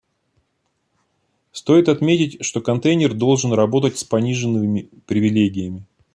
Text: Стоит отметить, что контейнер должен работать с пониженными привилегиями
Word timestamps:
Стоит 1.51 1.87
отметить, 1.87 2.43
что 2.43 2.59
контейнер 2.59 3.13
должен 3.13 3.53
работать 3.53 3.99
с 3.99 4.03
пониженными 4.03 4.89
привилегиями 5.05 5.85